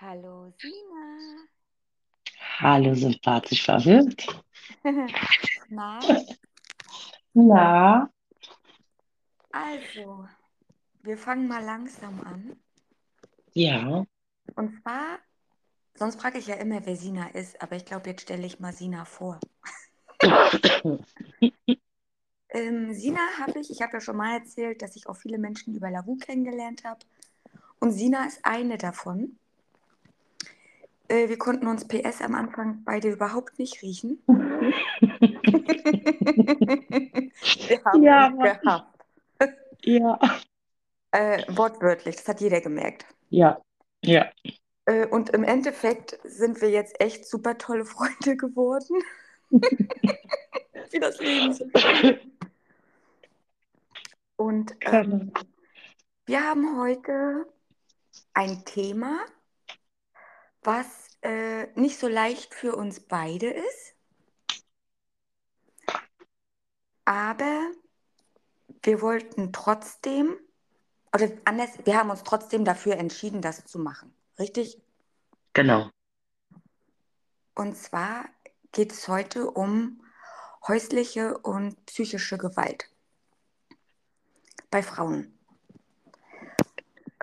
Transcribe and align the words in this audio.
Hallo 0.00 0.50
Sina. 0.58 1.46
Hallo, 2.58 2.94
sympathisch 2.94 3.64
verwirrt. 3.64 4.26
Na, 5.68 6.00
Na, 7.34 8.08
also, 9.52 10.26
wir 11.02 11.18
fangen 11.18 11.48
mal 11.48 11.62
langsam 11.62 12.20
an. 12.22 12.56
ja. 13.54 14.06
Und 14.56 14.80
zwar, 14.80 15.18
sonst 15.94 16.20
frage 16.20 16.38
ich 16.38 16.46
ja 16.46 16.54
immer, 16.54 16.86
wer 16.86 16.96
Sina 16.96 17.28
ist, 17.28 17.60
aber 17.60 17.76
ich 17.76 17.84
glaube, 17.84 18.08
jetzt 18.08 18.22
stelle 18.22 18.46
ich 18.46 18.58
mal 18.60 18.72
Sina 18.72 19.04
vor. 19.04 19.38
Ähm, 22.52 22.94
Sina 22.94 23.20
habe 23.38 23.60
ich, 23.60 23.70
ich 23.70 23.82
habe 23.82 23.94
ja 23.94 24.00
schon 24.00 24.16
mal 24.16 24.38
erzählt, 24.38 24.82
dass 24.82 24.96
ich 24.96 25.08
auch 25.08 25.16
viele 25.16 25.38
Menschen 25.38 25.74
über 25.74 25.90
Lavu 25.90 26.16
kennengelernt 26.16 26.84
habe. 26.84 27.00
Und 27.80 27.92
Sina 27.92 28.26
ist 28.26 28.40
eine 28.44 28.78
davon. 28.78 29.39
Äh, 31.10 31.28
wir 31.28 31.36
konnten 31.38 31.66
uns 31.66 31.86
PS 31.88 32.22
am 32.22 32.36
Anfang 32.36 32.84
beide 32.84 33.10
überhaupt 33.10 33.58
nicht 33.58 33.82
riechen. 33.82 34.22
wir 34.28 34.72
haben 37.84 38.02
Ja, 38.02 38.28
gehabt. 38.30 38.86
ja. 39.84 40.18
Äh, 41.12 41.42
wortwörtlich, 41.48 42.14
das 42.14 42.28
hat 42.28 42.40
jeder 42.40 42.60
gemerkt. 42.60 43.04
Ja, 43.30 43.60
ja. 44.04 44.30
Äh, 44.84 45.08
und 45.08 45.30
im 45.30 45.42
Endeffekt 45.42 46.20
sind 46.22 46.60
wir 46.60 46.70
jetzt 46.70 47.00
echt 47.00 47.26
super 47.26 47.58
tolle 47.58 47.84
Freunde 47.84 48.36
geworden, 48.36 49.02
wie 49.50 51.00
das 51.00 51.18
Leben 51.18 51.52
so. 51.52 51.64
Und 54.36 54.72
ähm, 54.82 55.32
wir 56.26 56.44
haben 56.44 56.78
heute 56.78 57.44
ein 58.34 58.64
Thema, 58.64 59.18
was 60.62 60.86
äh, 61.22 61.66
nicht 61.78 61.98
so 61.98 62.08
leicht 62.08 62.54
für 62.54 62.76
uns 62.76 63.00
beide 63.00 63.50
ist, 63.50 63.94
aber 67.04 67.72
wir 68.82 69.02
wollten 69.02 69.52
trotzdem, 69.52 70.36
oder 71.14 71.30
anders, 71.44 71.70
wir 71.84 71.96
haben 71.96 72.10
uns 72.10 72.22
trotzdem 72.22 72.64
dafür 72.64 72.96
entschieden, 72.96 73.42
das 73.42 73.64
zu 73.64 73.78
machen. 73.78 74.14
Richtig? 74.38 74.80
Genau. 75.52 75.90
Und 77.54 77.76
zwar 77.76 78.26
geht 78.72 78.92
es 78.92 79.08
heute 79.08 79.50
um 79.50 80.02
häusliche 80.66 81.36
und 81.38 81.84
psychische 81.86 82.38
Gewalt 82.38 82.88
bei 84.70 84.82
Frauen, 84.82 85.36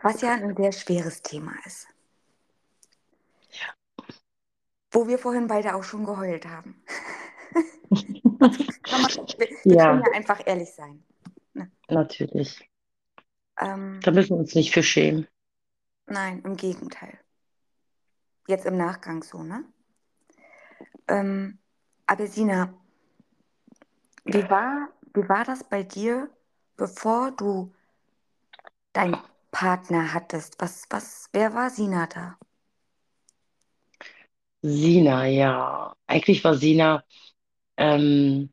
was 0.02 0.22
ja 0.22 0.34
ein 0.34 0.56
sehr 0.56 0.72
schweres 0.74 1.22
Thema 1.22 1.54
ist. 1.66 1.88
Wo 4.92 5.08
wir 5.08 5.18
vorhin 5.20 5.48
beide 5.48 5.76
auch 5.76 5.84
schon 5.84 6.06
geheult 6.06 6.46
haben. 6.48 6.84
Wir, 9.38 9.48
wir 9.68 9.78
können 9.78 10.00
Ja, 10.00 10.02
ja 10.06 10.12
einfach 10.14 10.42
ehrlich 10.46 10.74
sein. 10.74 11.04
Ne? 11.54 11.72
natürlich. 11.90 12.70
Ähm, 13.60 14.00
Da 14.02 14.12
müssen 14.12 14.30
wir 14.32 14.38
uns 14.38 14.56
nicht 14.56 14.74
für 14.74 14.82
schämen. 14.84 15.28
nein, 16.08 16.42
im 16.44 16.56
Gegenteil. 16.56 17.20
Jetzt 18.48 18.66
im 18.66 18.78
Nachgang 18.78 19.24
so, 19.24 19.44
ne? 19.44 19.64
Ähm, 21.08 21.60
aber 22.06 22.28
Sina, 22.28 22.74
wie 24.26 24.48
war, 24.50 24.90
wie 25.14 25.28
war 25.28 25.44
das 25.44 25.64
bei 25.64 25.84
dir, 25.84 26.30
bevor 26.76 27.32
du 27.32 27.74
deinen 28.94 29.18
Partner 29.52 30.14
hattest? 30.14 30.60
Was, 30.60 30.86
was, 30.90 31.30
wer 31.34 31.54
war 31.54 31.70
Sina 31.70 32.06
da? 32.08 32.38
Sina, 34.62 35.26
ja. 35.28 35.96
Eigentlich 36.08 36.44
war 36.44 36.56
Sina 36.56 37.04
ähm, 37.78 38.52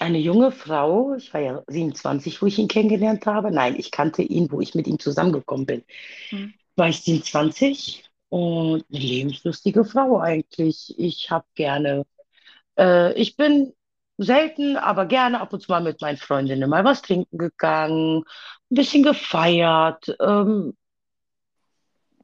eine 0.00 0.18
junge 0.18 0.52
Frau. 0.52 1.14
Ich 1.16 1.32
war 1.34 1.40
ja 1.40 1.64
27, 1.68 2.40
wo 2.42 2.46
ich 2.46 2.58
ihn 2.58 2.68
kennengelernt 2.68 3.26
habe. 3.26 3.50
Nein, 3.52 3.76
ich 3.78 3.90
kannte 3.90 4.22
ihn, 4.22 4.50
wo 4.52 4.60
ich 4.60 4.74
mit 4.74 4.86
ihm 4.88 4.98
zusammengekommen 4.98 5.66
bin. 5.66 5.84
Hm? 6.30 6.54
War 6.76 6.88
ich 6.90 7.02
27 7.02 8.04
und 8.30 8.84
eine 8.90 9.00
lebenslustige 9.00 9.84
Frau 9.84 10.20
eigentlich. 10.20 10.94
Ich 10.98 11.30
habe 11.30 11.46
gerne 11.54 12.04
Äh, 12.78 13.14
ich 13.14 13.36
bin 13.36 13.74
selten, 14.18 14.76
aber 14.76 15.06
gerne 15.06 15.40
ab 15.40 15.52
und 15.52 15.60
zu 15.62 15.70
mal 15.72 15.82
mit 15.82 16.00
meinen 16.00 16.16
Freundinnen 16.18 16.70
mal 16.70 16.84
was 16.84 17.02
trinken 17.02 17.38
gegangen, 17.38 18.24
ein 18.70 18.74
bisschen 18.74 19.02
gefeiert, 19.02 20.16
ähm, 20.20 20.76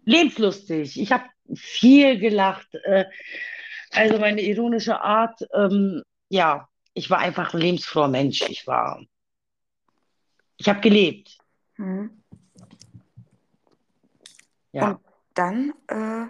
lebenslustig. 0.05 0.99
Ich 1.01 1.13
habe 1.13 1.25
viel 1.55 2.19
gelacht. 2.19 2.75
Äh, 2.85 3.07
also 3.91 4.19
meine 4.19 4.43
ironische 4.43 5.01
Art, 5.01 5.41
ähm, 5.55 6.03
ja, 6.29 6.69
ich 6.95 7.11
war 7.11 7.19
einfach 7.19 7.55
ein 7.55 7.61
lebensfroher 7.61 8.09
Mensch. 8.09 8.43
Ich 8.49 8.67
war, 8.67 9.03
ich 10.57 10.69
habe 10.69 10.81
gelebt. 10.81 11.39
Hm? 11.77 12.23
Und 14.79 14.99
Ja, 14.99 15.01
dann 15.35 15.73
äh, 15.89 16.27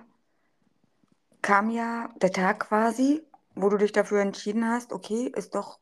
kam 1.42 1.70
ja 1.70 2.08
der 2.20 2.32
Tag 2.32 2.60
quasi, 2.68 3.22
wo 3.54 3.68
du 3.68 3.76
dich 3.78 3.92
dafür 3.92 4.20
entschieden 4.22 4.66
hast, 4.68 4.92
okay, 4.92 5.30
ist 5.34 5.54
doch 5.54 5.78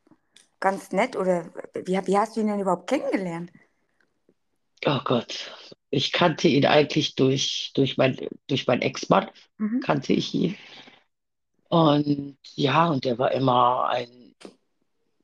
ganz 0.61 0.93
nett. 0.93 1.17
Oder 1.17 1.47
wie, 1.75 1.99
wie 2.07 2.19
hast 2.19 2.37
du 2.37 2.41
ihn 2.41 2.49
denn 2.49 2.61
überhaupt 2.61 2.89
kennengelernt? 2.89 3.53
oh 4.87 5.01
Gott. 5.05 5.53
Ich 5.93 6.13
kannte 6.13 6.49
ihn 6.49 6.67
eigentlich 6.67 7.17
durch, 7.17 7.73
durch 7.77 7.99
mein, 7.99 8.19
durch 8.49 8.67
meinen 8.67 8.83
Ex-Mann, 8.83 9.29
Mhm. 9.59 9.81
kannte 9.81 10.15
ich 10.15 10.35
ihn. 10.35 10.57
Und 11.69 12.37
ja, 12.55 12.89
und 12.91 13.05
der 13.05 13.19
war 13.19 13.33
immer 13.33 13.89
ein 13.89 14.35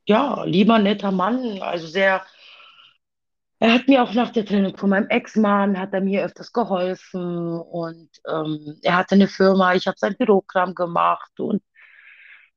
Ja, 0.07 0.45
lieber 0.45 0.79
netter 0.81 1.13
Mann, 1.13 1.61
also 1.63 1.87
sehr, 1.87 2.23
er 3.61 3.73
hat 3.73 3.87
mir 3.89 4.03
auch 4.03 4.15
nach 4.15 4.31
der 4.31 4.45
Trennung 4.45 4.77
von 4.77 4.91
meinem 4.91 5.09
Ex-Mann, 5.09 5.79
hat 5.79 5.93
er 5.95 6.01
mir 6.01 6.25
öfters 6.25 6.53
geholfen 6.53 7.59
und 7.61 8.11
ähm, 8.29 8.79
er 8.83 8.97
hatte 8.97 9.15
eine 9.17 9.29
Firma, 9.29 9.75
ich 9.75 9.87
habe 9.87 9.97
sein 9.99 10.17
Bürokram 10.17 10.75
gemacht 10.75 11.39
und 11.41 11.63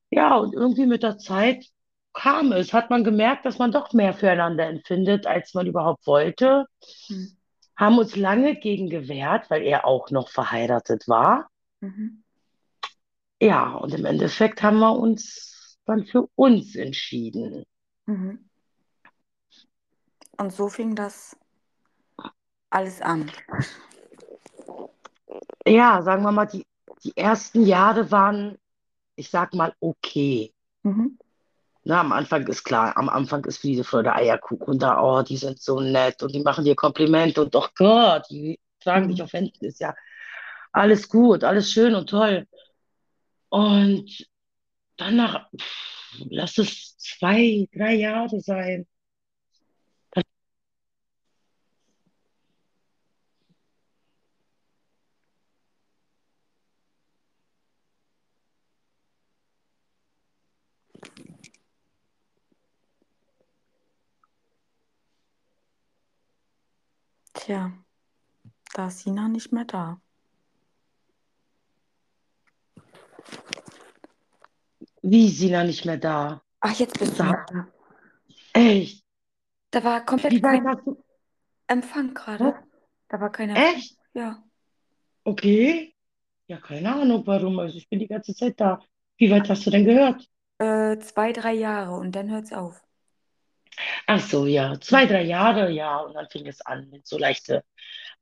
ja, 0.09 0.35
und 0.37 0.53
irgendwie 0.53 0.85
mit 0.85 1.03
der 1.03 1.17
Zeit 1.17 1.65
kam 2.13 2.51
es, 2.51 2.73
hat 2.73 2.89
man 2.89 3.03
gemerkt, 3.03 3.45
dass 3.45 3.57
man 3.57 3.71
doch 3.71 3.93
mehr 3.93 4.13
füreinander 4.13 4.67
empfindet, 4.67 5.25
als 5.27 5.53
man 5.53 5.67
überhaupt 5.67 6.05
wollte, 6.07 6.65
Hm. 7.09 7.37
Haben 7.81 7.97
uns 7.97 8.15
lange 8.15 8.55
gegen 8.55 8.89
gewehrt, 8.89 9.49
weil 9.49 9.63
er 9.63 9.85
auch 9.85 10.09
noch 10.11 10.29
verheiratet 10.29 11.07
war. 11.07 11.49
Mhm. 11.81 12.23
Ja, 13.41 13.73
und 13.73 13.93
im 13.93 14.05
Endeffekt 14.05 14.61
haben 14.61 14.79
wir 14.79 14.95
uns 14.95 15.77
dann 15.85 16.05
für 16.05 16.29
uns 16.35 16.75
entschieden. 16.75 17.65
Mhm. 18.05 18.47
Und 20.37 20.53
so 20.53 20.69
fing 20.69 20.95
das 20.95 21.35
alles 22.69 23.01
an. 23.01 23.29
Ja, 25.65 26.01
sagen 26.01 26.23
wir 26.23 26.31
mal, 26.31 26.45
die, 26.45 26.65
die 27.03 27.17
ersten 27.17 27.65
Jahre 27.65 28.11
waren 28.11 28.57
ich 29.15 29.29
sag 29.29 29.53
mal, 29.53 29.73
okay. 29.79 30.53
Mhm. 30.83 31.17
Na, 31.83 31.99
am 32.01 32.11
Anfang 32.11 32.45
ist 32.47 32.63
klar, 32.63 32.95
am 32.97 33.09
Anfang 33.09 33.43
ist 33.45 33.57
Friede, 33.59 33.83
Freude, 33.83 34.13
Eierkuchen 34.13 34.77
da, 34.79 35.01
oh, 35.01 35.23
die 35.23 35.37
sind 35.37 35.59
so 35.61 35.79
nett 35.79 36.21
und 36.21 36.33
die 36.33 36.41
machen 36.41 36.63
dir 36.63 36.75
Komplimente 36.75 37.41
und 37.41 37.55
doch 37.55 37.73
Gott, 37.73 38.23
die 38.29 38.59
tragen 38.79 39.09
dich 39.09 39.19
Mhm. 39.19 39.23
auf 39.23 39.33
Händen, 39.33 39.65
ist 39.65 39.79
ja 39.79 39.95
alles 40.73 41.09
gut, 41.09 41.43
alles 41.43 41.71
schön 41.71 41.95
und 41.95 42.09
toll. 42.09 42.47
Und 43.49 44.27
dann 44.97 45.17
nach, 45.17 45.49
pff, 45.57 46.17
lass 46.29 46.57
es 46.59 46.97
zwei, 46.99 47.67
drei 47.73 47.95
Jahre 47.95 48.41
sein. 48.41 48.87
Tja, 67.51 67.69
da 68.75 68.87
ist 68.87 68.99
Sina 68.99 69.27
nicht 69.27 69.51
mehr 69.51 69.65
da. 69.65 69.99
Wie 75.01 75.27
ist 75.27 75.39
Sina 75.39 75.65
nicht 75.65 75.83
mehr 75.83 75.97
da? 75.97 76.41
Ach, 76.61 76.73
jetzt 76.79 76.97
bist 76.97 77.19
du 77.19 77.23
Da, 77.23 77.31
noch 77.31 77.45
da. 77.47 77.67
echt? 78.53 79.03
Da 79.71 79.83
war 79.83 80.05
komplett 80.05 80.31
Wie 80.31 80.41
kein 80.41 80.63
du? 80.63 81.03
Empfang 81.67 82.13
gerade. 82.13 82.55
Da 83.09 83.19
war 83.19 83.29
kein 83.33 83.49
Empfang. 83.49 83.75
Echt? 83.75 83.97
Ja. 84.13 84.41
Okay. 85.25 85.93
Ja, 86.47 86.55
keine 86.55 86.95
Ahnung 86.95 87.27
warum. 87.27 87.59
Also 87.59 87.77
ich 87.79 87.89
bin 87.89 87.99
die 87.99 88.07
ganze 88.07 88.33
Zeit 88.33 88.61
da. 88.61 88.81
Wie 89.17 89.29
weit 89.29 89.49
hast 89.49 89.65
du 89.65 89.71
denn 89.71 89.83
gehört? 89.83 90.25
Äh, 90.59 90.99
zwei, 90.99 91.33
drei 91.33 91.51
Jahre 91.55 91.95
und 91.97 92.13
dann 92.13 92.29
hört's 92.29 92.53
auf. 92.53 92.81
Ach 94.07 94.19
so, 94.19 94.45
ja, 94.45 94.79
zwei, 94.81 95.05
drei 95.05 95.23
Jahre, 95.23 95.71
ja. 95.71 95.97
Und 95.99 96.13
dann 96.15 96.27
fing 96.29 96.47
es 96.47 96.61
an 96.61 96.89
mit 96.89 97.07
so 97.07 97.17
leichte 97.17 97.63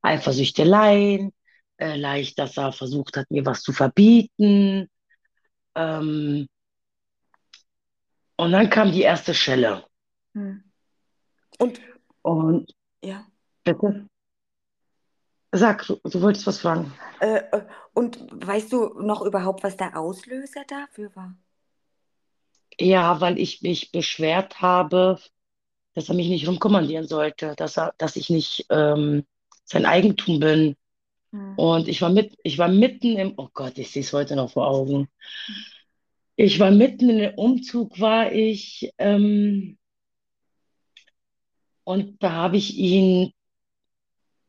Eifersüchteleien. 0.02 1.32
äh, 1.78 1.96
leicht, 1.96 2.38
dass 2.38 2.56
er 2.56 2.72
versucht 2.72 3.16
hat, 3.16 3.30
mir 3.30 3.44
was 3.46 3.62
zu 3.62 3.72
verbieten. 3.72 4.88
Ähm, 5.74 6.48
und 8.36 8.52
dann 8.52 8.70
kam 8.70 8.92
die 8.92 9.02
erste 9.02 9.34
Schelle. 9.34 9.84
Hm. 10.34 10.64
Und 11.58 11.80
Und 12.22 12.72
ja. 13.02 13.26
bitte, 13.64 14.08
sag, 15.52 15.86
du, 15.86 16.00
du 16.04 16.20
wolltest 16.22 16.46
was 16.46 16.60
fragen. 16.60 16.92
Äh, 17.20 17.36
äh, 17.52 17.66
und 17.94 18.18
weißt 18.46 18.72
du 18.72 19.00
noch 19.00 19.22
überhaupt, 19.22 19.62
was 19.62 19.76
der 19.76 19.96
Auslöser 19.98 20.64
dafür 20.66 21.14
war? 21.16 21.36
Ja, 22.78 23.20
weil 23.20 23.38
ich 23.38 23.62
mich 23.62 23.92
beschwert 23.92 24.60
habe, 24.60 25.20
dass 25.94 26.08
er 26.08 26.14
mich 26.14 26.28
nicht 26.28 26.46
rumkommandieren 26.46 27.06
sollte, 27.06 27.54
dass 27.56 27.76
er, 27.76 27.94
dass 27.98 28.16
ich 28.16 28.30
nicht 28.30 28.66
ähm, 28.70 29.24
sein 29.64 29.86
Eigentum 29.86 30.40
bin. 30.40 30.76
Hm. 31.32 31.54
Und 31.56 31.88
ich 31.88 32.02
war 32.02 32.10
mit, 32.10 32.36
ich 32.42 32.58
war 32.58 32.68
mitten 32.68 33.16
im, 33.16 33.34
oh 33.36 33.48
Gott, 33.52 33.78
ich 33.78 33.90
sehe 33.90 34.02
es 34.02 34.12
heute 34.12 34.36
noch 34.36 34.52
vor 34.52 34.68
Augen. 34.68 35.08
Ich 36.36 36.58
war 36.58 36.70
mitten 36.70 37.10
in 37.10 37.18
dem 37.18 37.34
Umzug, 37.34 38.00
war 38.00 38.32
ich, 38.32 38.92
ähm, 38.98 39.78
und 41.84 42.22
da 42.22 42.32
habe 42.32 42.56
ich 42.56 42.76
ihn, 42.76 43.32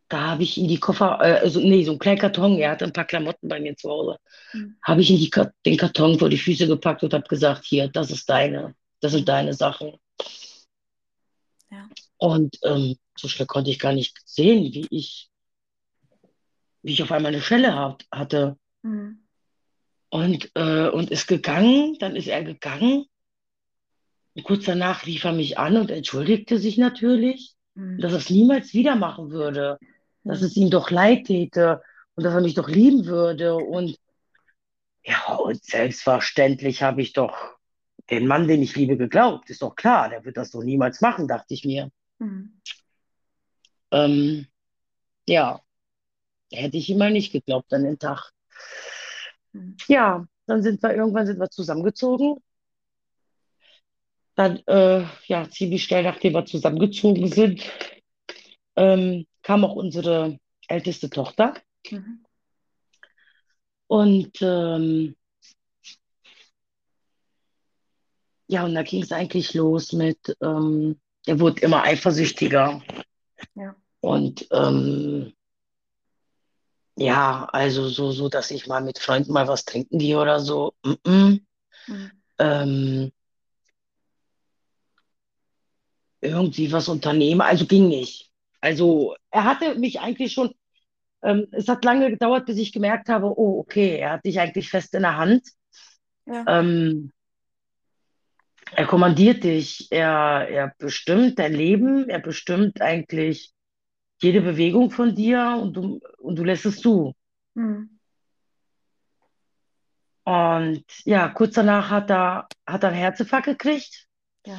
da 0.08 0.32
habe 0.32 0.44
ich 0.44 0.58
ihn 0.58 0.68
die 0.68 0.80
Koffer, 0.80 1.20
äh, 1.22 1.40
also 1.40 1.60
nee, 1.60 1.84
so 1.84 1.92
einen 1.92 2.00
kleinen 2.00 2.20
Karton, 2.20 2.58
er 2.58 2.72
hatte 2.72 2.86
ein 2.86 2.94
paar 2.94 3.06
Klamotten 3.06 3.48
bei 3.48 3.60
mir 3.60 3.76
zu 3.76 3.90
Hause, 3.90 4.18
Hm. 4.52 4.76
habe 4.84 5.02
ich 5.02 5.10
ihm 5.10 5.18
die, 5.18 5.32
den 5.66 5.78
Karton 5.78 6.20
vor 6.20 6.30
die 6.30 6.38
Füße 6.38 6.68
gepackt 6.68 7.04
und 7.04 7.14
habe 7.14 7.28
gesagt, 7.28 7.66
hier, 7.66 7.88
das 7.90 8.12
ist 8.12 8.30
deine, 8.30 8.76
das 9.02 9.12
sind 9.14 9.28
deine 9.28 9.54
Sachen. 9.54 9.94
Ja. 11.72 11.90
Und 12.18 12.60
ähm, 12.64 12.98
so 13.18 13.28
schnell 13.28 13.48
konnte 13.48 13.72
ich 13.72 13.80
gar 13.80 13.94
nicht 13.94 14.18
sehen, 14.26 14.74
wie 14.74 14.88
ich, 14.90 15.30
wie 16.82 16.94
ich 16.94 17.02
auf 17.02 17.12
einmal 17.12 17.34
eine 17.34 17.42
Schelle 17.42 17.76
hab, 17.76 18.04
hatte. 18.12 18.58
Hm. 18.84 19.26
Und, 20.10 20.52
äh, 20.56 20.90
und 20.90 21.10
ist 21.10 21.28
gegangen, 21.28 21.98
dann 22.00 22.16
ist 22.16 22.28
er 22.28 22.44
gegangen. 22.44 23.06
Und 24.36 24.44
kurz 24.44 24.66
danach 24.66 25.06
rief 25.06 25.24
er 25.24 25.32
mich 25.34 25.58
an 25.58 25.78
und 25.78 25.92
entschuldigte 25.92 26.60
sich 26.60 26.78
natürlich, 26.78 27.56
Hm. 27.76 28.00
dass 28.00 28.12
er 28.12 28.18
es 28.18 28.30
niemals 28.30 28.74
wieder 28.74 28.96
machen 28.98 29.32
würde, 29.32 29.80
dass 30.24 30.40
Hm. 30.40 30.46
es 30.46 30.58
ihm 30.58 30.70
doch 30.70 30.92
leid 30.92 31.28
täte 31.28 31.82
und 32.16 32.26
dass 32.26 32.34
er 32.34 32.42
mich 32.42 32.56
doch 32.56 32.68
lieben 32.68 33.06
würde. 33.06 33.56
Und 33.56 33.98
ja, 35.04 35.36
und 35.36 35.64
selbstverständlich 35.64 36.84
habe 36.84 37.02
ich 37.02 37.14
doch 37.14 37.61
den 38.10 38.28
Mann, 38.28 38.48
den 38.48 38.62
ich 38.62 38.76
liebe, 38.76 38.98
geglaubt. 38.98 39.50
Ist 39.50 39.62
doch 39.62 39.76
klar, 39.76 40.10
der 40.10 40.26
wird 40.26 40.38
das 40.38 40.52
doch 40.52 40.64
niemals 40.64 41.02
machen, 41.02 41.28
dachte 41.28 41.54
ich 41.54 41.66
mir. 41.66 41.92
Hm. 42.20 42.62
Ähm, 43.92 44.48
ja, 45.28 45.62
hätte 46.52 46.78
ich 46.78 46.90
ihm 46.90 46.98
mal 46.98 47.12
nicht 47.12 47.32
geglaubt 47.32 47.74
an 47.74 47.84
den 47.84 48.00
Tag. 48.00 48.32
Hm. 49.54 49.76
Ja, 49.88 50.26
dann 50.46 50.64
sind 50.64 50.82
wir 50.82 50.94
irgendwann 50.96 51.26
sind 51.26 51.40
wir 51.40 51.50
zusammengezogen. 51.50 52.38
Dann, 54.36 54.58
äh, 54.68 55.06
ja, 55.28 55.50
ziemlich 55.50 55.84
schnell, 55.84 56.04
nachdem 56.04 56.34
wir 56.34 56.46
zusammengezogen 56.46 57.28
sind, 57.28 57.64
ähm, 58.76 59.26
kam 59.44 59.64
auch 59.66 59.76
unsere 59.76 60.40
älteste 60.68 61.10
Tochter. 61.10 61.54
Mhm. 61.90 62.26
Und 63.88 64.42
ähm, 64.42 65.16
ja, 68.52 68.66
und 68.66 68.76
da 68.76 68.84
ging 68.84 69.02
es 69.02 69.14
eigentlich 69.14 69.54
los 69.54 69.94
mit, 69.94 70.36
ähm, 70.42 71.00
er 71.26 71.40
wurde 71.40 71.62
immer 71.62 71.84
eifersüchtiger. 71.84 72.82
Ja. 73.56 73.76
Und 74.02 74.46
ähm, 74.52 75.32
ja, 76.98 77.48
also 77.54 77.88
so, 77.88 78.12
so, 78.12 78.28
dass 78.28 78.52
ich 78.52 78.68
mal 78.68 78.82
mit 78.82 79.00
Freunden 79.00 79.32
mal 79.32 79.48
was 79.48 79.64
trinken 79.64 80.00
gehe 80.00 80.20
oder 80.20 80.42
so. 80.42 80.74
Mm 80.84 80.92
-mm. 81.06 81.42
Hm. 81.86 82.12
Ähm, 82.40 83.12
irgendwie 86.20 86.74
was 86.74 86.90
unternehme, 86.90 87.46
also 87.46 87.66
ging 87.66 87.88
nicht. 87.88 88.34
Also 88.60 89.16
er 89.30 89.46
hatte 89.46 89.76
mich 89.76 90.02
eigentlich 90.02 90.34
schon, 90.34 90.54
ähm, 91.24 91.48
es 91.54 91.70
hat 91.70 91.86
lange 91.86 92.10
gedauert, 92.10 92.48
bis 92.48 92.58
ich 92.58 92.74
gemerkt 92.74 93.08
habe, 93.08 93.28
oh, 93.28 93.60
okay, 93.60 93.98
er 93.98 94.12
hat 94.12 94.26
dich 94.26 94.42
eigentlich 94.42 94.70
fest 94.70 94.94
in 94.94 95.04
der 95.04 95.16
Hand. 95.16 95.48
Ja. 96.26 96.44
Ähm, 96.60 97.14
er 98.76 98.86
kommandiert 98.86 99.44
dich, 99.44 99.88
er, 99.92 100.48
er 100.50 100.74
bestimmt 100.78 101.40
dein 101.40 101.54
Leben, 101.54 102.10
er 102.10 102.20
bestimmt 102.20 102.82
eigentlich 102.82 103.54
jede 104.22 104.42
Bewegung 104.42 104.92
von 104.92 105.16
dir 105.16 105.58
und 105.62 105.74
du, 105.74 106.00
und 106.20 106.36
du 106.38 106.44
lässt 106.44 106.66
es 106.66 106.80
zu. 106.80 107.16
Hm. 107.56 108.00
Und 110.24 110.86
ja, 111.06 111.30
kurz 111.30 111.56
danach 111.56 111.90
hat 111.90 112.12
er, 112.12 112.48
hat 112.66 112.84
er 112.84 112.90
einen 112.90 112.98
Herzinfarkt 112.98 113.48
gekriegt. 113.48 114.08
Ja. 114.46 114.58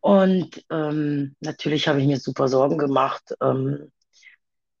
Und 0.00 0.64
ähm, 0.70 1.36
natürlich 1.40 1.88
habe 1.88 2.00
ich 2.00 2.06
mir 2.06 2.18
super 2.18 2.48
Sorgen 2.48 2.78
gemacht. 2.78 3.34
Ähm, 3.40 3.90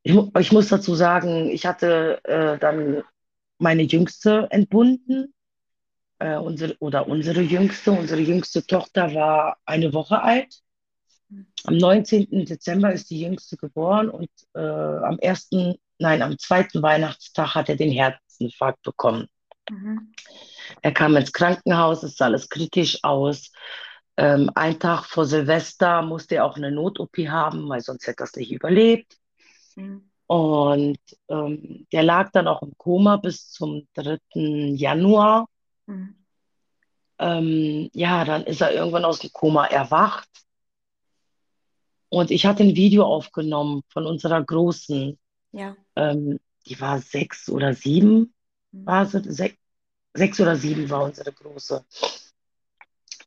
ich, 0.02 0.16
ich 0.38 0.52
muss 0.52 0.68
dazu 0.68 0.94
sagen, 0.94 1.48
ich 1.48 1.66
hatte 1.66 2.20
äh, 2.24 2.58
dann 2.58 3.02
meine 3.58 3.82
Jüngste 3.82 4.48
entbunden, 4.50 5.34
äh, 6.18 6.36
unsere, 6.36 6.76
oder 6.78 7.08
unsere 7.08 7.40
Jüngste. 7.40 7.92
Unsere 7.92 8.20
jüngste 8.20 8.66
Tochter 8.66 9.14
war 9.14 9.56
eine 9.64 9.92
Woche 9.92 10.22
alt. 10.22 10.60
Am 11.64 11.76
19. 11.76 12.46
Dezember 12.46 12.92
ist 12.92 13.10
die 13.10 13.20
Jüngste 13.20 13.56
geboren 13.56 14.08
und 14.08 14.30
äh, 14.54 14.60
am 14.60 15.18
ersten, 15.18 15.74
nein, 15.98 16.22
am 16.22 16.38
zweiten 16.38 16.82
Weihnachtstag 16.82 17.54
hat 17.54 17.68
er 17.68 17.76
den 17.76 17.92
Herzinfarkt 17.92 18.82
bekommen. 18.82 19.28
Mhm. 19.68 20.14
Er 20.80 20.92
kam 20.92 21.16
ins 21.16 21.32
Krankenhaus, 21.32 22.02
es 22.02 22.16
sah 22.16 22.26
alles 22.26 22.48
kritisch 22.48 23.02
aus. 23.02 23.52
Ähm, 24.16 24.50
ein 24.54 24.80
Tag 24.80 25.04
vor 25.04 25.26
Silvester 25.26 26.02
musste 26.02 26.36
er 26.36 26.44
auch 26.44 26.56
eine 26.56 26.72
Not-OP 26.72 27.16
haben, 27.28 27.68
weil 27.68 27.80
sonst 27.80 28.06
hätte 28.06 28.22
er 28.22 28.24
es 28.24 28.36
nicht 28.36 28.50
überlebt. 28.50 29.16
Hm. 29.74 30.10
Und 30.26 30.98
ähm, 31.28 31.86
der 31.92 32.02
lag 32.02 32.32
dann 32.32 32.48
auch 32.48 32.62
im 32.62 32.72
Koma 32.76 33.16
bis 33.16 33.50
zum 33.50 33.86
3. 33.94 34.18
Januar. 34.74 35.48
Hm. 35.88 36.14
Ähm, 37.18 37.90
ja, 37.94 38.24
dann 38.24 38.44
ist 38.44 38.60
er 38.60 38.72
irgendwann 38.72 39.04
aus 39.04 39.18
dem 39.18 39.32
Koma 39.32 39.66
erwacht. 39.66 40.28
Und 42.10 42.30
ich 42.30 42.46
hatte 42.46 42.62
ein 42.62 42.76
Video 42.76 43.04
aufgenommen 43.04 43.82
von 43.88 44.06
unserer 44.06 44.42
Großen. 44.42 45.18
Ja. 45.52 45.76
Ähm, 45.96 46.38
die 46.66 46.80
war 46.80 47.00
sechs 47.00 47.48
oder 47.48 47.74
sieben, 47.74 48.34
Hm. 48.72 48.86
war 48.86 49.06
sie, 49.06 49.22
sech, 49.32 49.58
sechs 50.14 50.38
oder 50.40 50.56
sieben 50.56 50.88
war 50.90 51.02
unsere 51.02 51.32
Große. 51.32 51.84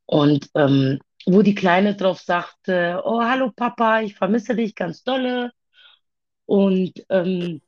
Und 0.05 0.49
ähm, 0.55 0.99
wo 1.25 1.41
die 1.41 1.55
Kleine 1.55 1.95
drauf 1.95 2.19
sagte, 2.21 3.01
oh, 3.05 3.21
hallo 3.21 3.51
Papa, 3.55 4.01
ich 4.01 4.15
vermisse 4.15 4.55
dich 4.55 4.75
ganz 4.75 5.03
dolle. 5.03 5.51
Und 6.45 7.05
ähm, 7.09 7.61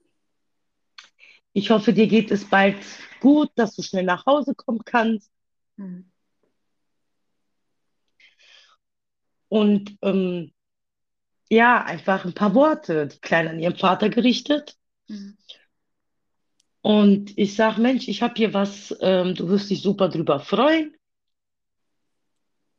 ich 1.53 1.69
hoffe, 1.69 1.93
dir 1.93 2.07
geht 2.07 2.31
es 2.31 2.45
bald 2.45 2.77
gut, 3.19 3.51
dass 3.55 3.75
du 3.75 3.83
schnell 3.83 4.03
nach 4.03 4.25
Hause 4.25 4.55
kommen 4.55 4.83
kannst. 4.83 5.31
Hm. 5.77 6.11
Und 9.47 9.97
ähm, 10.01 10.51
ja, 11.49 11.83
einfach 11.83 12.25
ein 12.25 12.33
paar 12.33 12.55
Worte, 12.55 13.07
die 13.07 13.19
Kleine 13.19 13.51
an 13.51 13.59
ihren 13.59 13.77
Vater 13.77 14.09
gerichtet. 14.09 14.75
Hm. 15.07 15.37
Und 16.81 17.37
ich 17.37 17.55
sag, 17.55 17.77
Mensch, 17.77 18.07
ich 18.07 18.23
habe 18.23 18.33
hier 18.35 18.53
was, 18.53 18.93
ähm, 18.99 19.35
du 19.35 19.47
wirst 19.47 19.69
dich 19.69 19.81
super 19.81 20.09
drüber 20.09 20.39
freuen. 20.39 20.95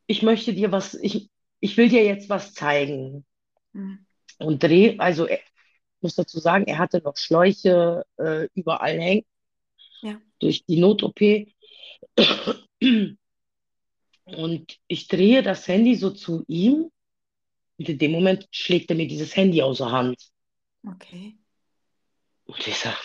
Ich 0.05 0.21
möchte 0.21 0.53
dir 0.53 0.71
was, 0.71 0.93
ich, 0.93 1.31
ich 1.61 1.77
will 1.77 1.89
dir 1.89 2.03
jetzt 2.03 2.29
was 2.29 2.53
zeigen. 2.53 3.25
Hm. 3.73 4.05
Und 4.37 4.61
dreh, 4.61 4.99
also 4.99 5.27
ich 5.29 5.39
muss 6.05 6.15
dazu 6.15 6.39
sagen, 6.39 6.65
er 6.67 6.77
hatte 6.77 7.01
noch 7.03 7.17
Schläuche 7.17 8.05
äh, 8.17 8.47
überall 8.53 8.99
hängen 9.01 9.25
Ja. 10.01 10.21
durch 10.39 10.63
die 10.65 10.77
Not-OP. 10.79 11.19
Und 14.25 14.79
ich 14.87 15.07
drehe 15.07 15.41
das 15.43 15.67
Handy 15.67 15.95
so 15.95 16.11
zu 16.11 16.43
ihm 16.47 16.91
und 17.77 17.89
in 17.89 17.97
dem 17.97 18.11
Moment 18.11 18.47
schlägt 18.51 18.89
er 18.89 18.95
mir 18.95 19.07
dieses 19.07 19.35
Handy 19.35 19.61
aus 19.61 19.77
der 19.79 19.91
Hand. 19.91 20.17
Okay. 20.87 21.37
Und 22.45 22.67
ich 22.67 22.77
sag, 22.77 22.97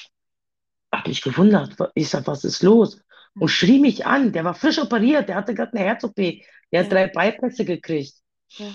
hab 0.92 1.06
mich 1.08 1.22
gewundert. 1.22 1.76
Ich 1.94 2.08
sag, 2.10 2.26
was 2.26 2.44
ist 2.44 2.62
los? 2.62 3.00
Und 3.34 3.48
schrie 3.48 3.78
mich 3.78 4.04
an. 4.06 4.32
Der 4.32 4.44
war 4.44 4.54
frisch 4.54 4.78
operiert, 4.78 5.28
der 5.28 5.36
hatte 5.36 5.54
gerade 5.54 5.72
eine 5.72 5.84
Herz-OP. 5.86 6.16
Der 6.16 6.80
hat 6.80 6.92
Ja. 6.92 7.06
drei 7.06 7.06
Bypässe 7.08 7.64
gekriegt. 7.64 8.14
Ja. 8.58 8.74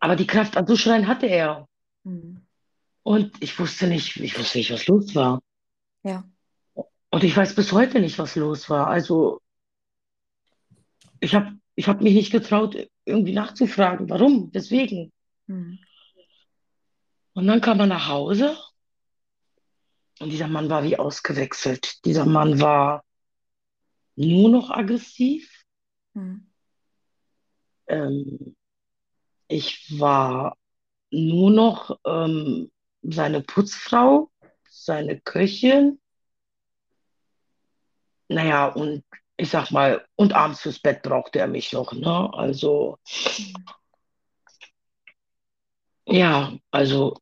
Aber 0.00 0.16
die 0.16 0.26
Kraft 0.26 0.56
anzuschreien 0.56 1.06
hatte 1.06 1.26
er. 1.26 1.68
Hm. 2.04 2.46
Und 3.08 3.42
ich 3.42 3.58
wusste 3.58 3.86
nicht, 3.86 4.16
ich 4.16 4.38
wusste 4.38 4.58
nicht, 4.58 4.70
was 4.70 4.86
los 4.86 5.14
war. 5.14 5.40
Ja. 6.02 6.28
Und 6.74 7.24
ich 7.24 7.34
weiß 7.34 7.54
bis 7.54 7.72
heute 7.72 8.00
nicht, 8.00 8.18
was 8.18 8.36
los 8.36 8.68
war. 8.68 8.86
Also 8.88 9.40
ich 11.18 11.34
habe 11.34 11.58
ich 11.74 11.88
hab 11.88 12.02
mich 12.02 12.12
nicht 12.12 12.30
getraut, 12.30 12.76
irgendwie 13.06 13.32
nachzufragen, 13.32 14.10
warum, 14.10 14.52
weswegen. 14.52 15.10
Hm. 15.46 15.78
Und 17.32 17.46
dann 17.46 17.62
kam 17.62 17.80
er 17.80 17.86
nach 17.86 18.08
Hause 18.08 18.58
Und 20.20 20.28
dieser 20.28 20.48
Mann 20.48 20.68
war 20.68 20.82
wie 20.84 20.98
ausgewechselt. 20.98 22.04
Dieser 22.04 22.26
Mann 22.26 22.60
war 22.60 23.02
nur 24.16 24.50
noch 24.50 24.68
aggressiv. 24.68 25.64
Hm. 26.12 26.46
Ähm, 27.86 28.54
ich 29.46 29.98
war 29.98 30.58
nur 31.10 31.50
noch 31.50 31.98
ähm, 32.04 32.70
seine 33.12 33.42
Putzfrau, 33.42 34.30
seine 34.68 35.20
Köchin. 35.20 36.00
Naja, 38.28 38.66
und 38.66 39.04
ich 39.36 39.50
sag 39.50 39.70
mal, 39.70 40.04
und 40.16 40.34
abends 40.34 40.60
fürs 40.60 40.78
Bett 40.80 41.02
brauchte 41.02 41.38
er 41.38 41.46
mich 41.46 41.72
noch, 41.72 41.92
ne? 41.92 42.30
Also, 42.34 42.98
ja, 46.06 46.52
also 46.70 47.16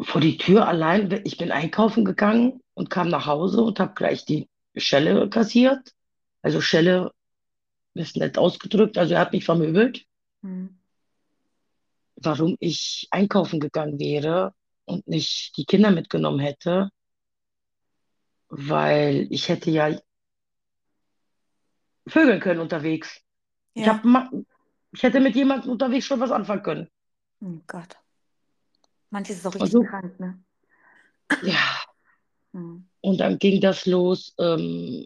vor 0.00 0.20
die 0.20 0.38
Tür 0.38 0.66
allein, 0.68 1.22
ich 1.24 1.38
bin 1.38 1.50
einkaufen 1.50 2.04
gegangen 2.04 2.60
und 2.74 2.90
kam 2.90 3.08
nach 3.08 3.26
Hause 3.26 3.62
und 3.62 3.80
habe 3.80 3.94
gleich 3.94 4.24
die 4.24 4.48
Schelle 4.76 5.28
kassiert. 5.28 5.92
Also 6.42 6.60
Schelle 6.60 7.12
ist 7.94 8.16
nett 8.16 8.38
ausgedrückt, 8.38 8.96
also 8.96 9.14
er 9.14 9.20
hat 9.20 9.32
mich 9.32 9.44
vermöbelt, 9.44 10.04
Hm. 10.42 10.77
Warum 12.22 12.56
ich 12.60 13.06
einkaufen 13.10 13.60
gegangen 13.60 13.98
wäre 13.98 14.54
und 14.84 15.06
nicht 15.06 15.56
die 15.56 15.64
Kinder 15.64 15.90
mitgenommen 15.90 16.40
hätte, 16.40 16.90
weil 18.48 19.26
ich 19.30 19.48
hätte 19.48 19.70
ja 19.70 19.98
vögeln 22.06 22.40
können 22.40 22.60
unterwegs. 22.60 23.20
Ich 23.74 23.86
Ja. 23.86 24.02
hab, 24.02 24.30
ich 24.92 25.02
hätte 25.02 25.20
mit 25.20 25.36
jemandem 25.36 25.70
unterwegs 25.70 26.06
schon 26.06 26.20
was 26.20 26.30
anfangen 26.30 26.62
können. 26.62 26.88
Oh 27.40 27.60
Gott. 27.66 27.96
Manches 29.10 29.38
ist 29.38 29.46
auch 29.46 29.54
richtig 29.54 29.72
so, 29.72 29.82
krank, 29.82 30.18
ne? 30.20 30.42
ja, 31.42 31.80
Hm. 32.52 32.88
und 33.00 33.18
dann 33.20 33.38
ging 33.38 33.60
das 33.60 33.86
los. 33.86 34.34
Ähm, 34.38 35.04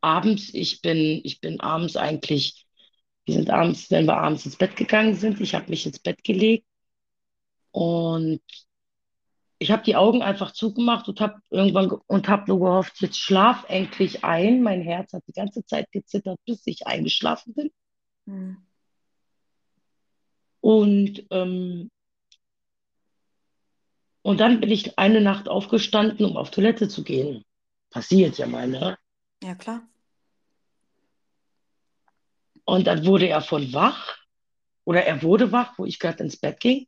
abends, 0.00 0.52
ich 0.54 0.80
bin, 0.82 1.20
ich 1.24 1.40
bin 1.40 1.60
abends 1.60 1.96
eigentlich, 1.96 2.65
wir 3.26 3.34
sind 3.34 3.50
abends, 3.50 3.90
wenn 3.90 4.06
wir 4.06 4.16
abends 4.16 4.46
ins 4.46 4.56
Bett 4.56 4.76
gegangen 4.76 5.14
sind, 5.14 5.40
ich 5.40 5.54
habe 5.54 5.68
mich 5.68 5.84
ins 5.84 5.98
Bett 5.98 6.22
gelegt 6.22 6.66
und 7.72 8.40
ich 9.58 9.70
habe 9.70 9.82
die 9.82 9.96
Augen 9.96 10.22
einfach 10.22 10.52
zugemacht 10.52 11.08
und 11.08 11.20
habe 11.20 11.40
irgendwann 11.50 11.88
ge- 11.88 11.98
und 12.06 12.28
habe 12.28 12.44
nur 12.46 12.60
gehofft, 12.60 13.00
jetzt 13.00 13.18
schlaf 13.18 13.64
endlich 13.68 14.22
ein. 14.22 14.62
Mein 14.62 14.82
Herz 14.82 15.12
hat 15.12 15.24
die 15.26 15.32
ganze 15.32 15.64
Zeit 15.64 15.90
gezittert, 15.92 16.38
bis 16.44 16.66
ich 16.66 16.86
eingeschlafen 16.86 17.54
bin. 17.54 17.70
Hm. 18.26 18.58
Und, 20.60 21.26
ähm, 21.30 21.90
und 24.22 24.40
dann 24.40 24.60
bin 24.60 24.70
ich 24.70 24.98
eine 24.98 25.20
Nacht 25.20 25.48
aufgestanden, 25.48 26.26
um 26.26 26.36
auf 26.36 26.50
Toilette 26.50 26.88
zu 26.88 27.02
gehen. 27.02 27.44
Passiert 27.90 28.36
ja 28.38 28.46
mal, 28.46 28.68
ne? 28.68 28.98
Ja, 29.42 29.54
klar. 29.54 29.88
Und 32.66 32.88
dann 32.88 33.06
wurde 33.06 33.28
er 33.28 33.40
von 33.40 33.72
wach, 33.72 34.18
oder 34.84 35.04
er 35.04 35.22
wurde 35.22 35.52
wach, 35.52 35.78
wo 35.78 35.84
ich 35.84 35.98
gerade 35.98 36.22
ins 36.24 36.36
Bett 36.36 36.60
ging, 36.60 36.86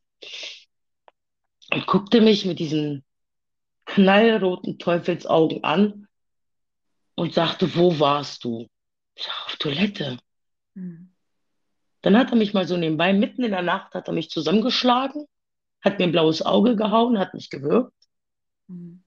und 1.73 1.87
guckte 1.87 2.21
mich 2.21 2.45
mit 2.45 2.59
diesen 2.59 3.05
knallroten 3.85 4.77
Teufelsaugen 4.77 5.63
an 5.63 6.07
und 7.15 7.33
sagte, 7.33 7.75
wo 7.75 7.99
warst 7.99 8.43
du? 8.43 8.67
Ich 9.15 9.23
sag, 9.23 9.45
auf 9.45 9.55
Toilette. 9.55 10.17
Hm. 10.75 11.13
Dann 12.01 12.17
hat 12.17 12.31
er 12.31 12.37
mich 12.37 12.53
mal 12.53 12.67
so 12.67 12.75
nebenbei, 12.75 13.13
mitten 13.13 13.43
in 13.43 13.51
der 13.51 13.61
Nacht, 13.61 13.93
hat 13.93 14.07
er 14.07 14.13
mich 14.13 14.29
zusammengeschlagen, 14.29 15.25
hat 15.81 15.97
mir 15.97 16.05
ein 16.05 16.11
blaues 16.11 16.41
Auge 16.41 16.75
gehauen, 16.75 17.19
hat 17.19 17.33
mich 17.33 17.49
gewürgt, 17.49 17.93
Hm. 18.67 19.03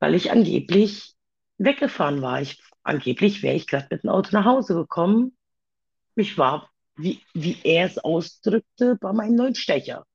weil 0.00 0.14
ich 0.14 0.32
angeblich 0.32 1.14
weggefahren 1.58 2.20
war. 2.20 2.42
Ich, 2.42 2.60
angeblich 2.86 3.42
wäre 3.42 3.56
ich 3.56 3.66
gerade 3.66 3.88
mit 3.90 4.02
dem 4.02 4.10
Auto 4.10 4.30
nach 4.32 4.44
Hause 4.44 4.74
gekommen. 4.74 5.36
Ich 6.14 6.38
war, 6.38 6.70
wie, 6.96 7.22
wie 7.34 7.58
er 7.64 7.86
es 7.86 7.98
ausdrückte, 7.98 8.96
bei 8.96 9.12
meinem 9.12 9.34
neuen 9.34 9.54
Stecher. 9.54 10.06